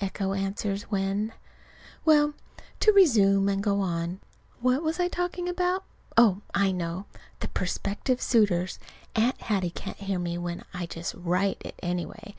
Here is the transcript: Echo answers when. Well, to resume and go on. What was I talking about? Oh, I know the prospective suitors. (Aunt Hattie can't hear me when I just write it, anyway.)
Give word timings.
Echo 0.00 0.32
answers 0.32 0.84
when. 0.84 1.34
Well, 2.06 2.32
to 2.80 2.90
resume 2.94 3.50
and 3.50 3.62
go 3.62 3.82
on. 3.82 4.18
What 4.62 4.82
was 4.82 4.98
I 4.98 5.08
talking 5.08 5.46
about? 5.46 5.84
Oh, 6.16 6.40
I 6.54 6.72
know 6.72 7.04
the 7.40 7.48
prospective 7.48 8.22
suitors. 8.22 8.78
(Aunt 9.14 9.38
Hattie 9.42 9.68
can't 9.68 9.98
hear 9.98 10.18
me 10.18 10.38
when 10.38 10.64
I 10.72 10.86
just 10.86 11.14
write 11.14 11.60
it, 11.66 11.78
anyway.) 11.82 12.34